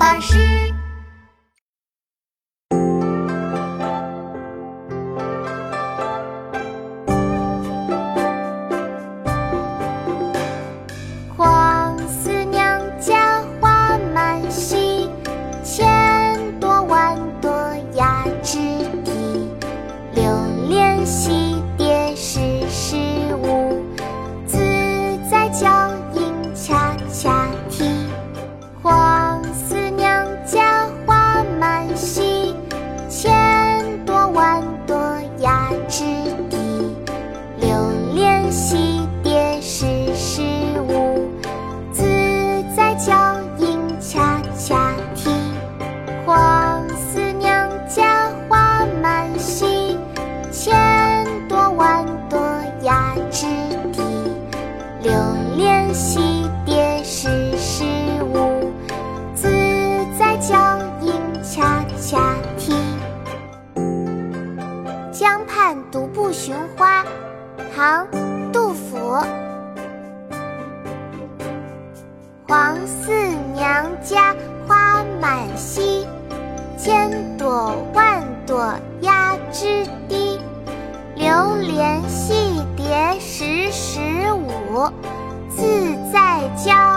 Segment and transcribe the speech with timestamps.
[0.00, 0.38] 巴士。
[11.36, 15.06] 黄四娘家花满蹊，
[15.62, 17.52] 千朵万朵
[17.94, 18.58] 压枝
[19.04, 19.50] 底。
[20.14, 20.24] 流
[20.70, 21.49] 连戏
[55.02, 55.12] 留
[55.56, 56.20] 连戏
[56.66, 57.84] 蝶时时
[58.22, 58.70] 舞，
[59.34, 59.48] 自
[60.18, 62.74] 在娇莺恰恰啼。
[65.10, 67.04] 江畔独步寻花，
[67.74, 68.06] 唐·
[68.52, 68.98] 杜甫。
[72.46, 73.10] 黄四
[73.54, 74.34] 娘家
[74.66, 76.04] 花满蹊，
[76.76, 79.29] 千朵万朵压。
[85.48, 85.62] 自
[86.12, 86.89] 在江。